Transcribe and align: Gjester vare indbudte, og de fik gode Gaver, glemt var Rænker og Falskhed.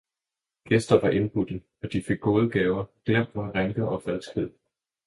Gjester 0.69 0.95
vare 1.03 1.15
indbudte, 1.19 1.59
og 1.83 1.93
de 1.93 2.01
fik 2.07 2.19
gode 2.19 2.49
Gaver, 2.49 2.85
glemt 3.05 3.35
var 3.35 3.51
Rænker 3.55 3.83
og 3.85 4.03
Falskhed. 4.03 4.49